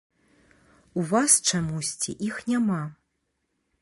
У 1.01 1.03
вас 1.11 1.31
чамусьці 1.47 2.17
іх 2.29 2.41
няма. 2.53 2.81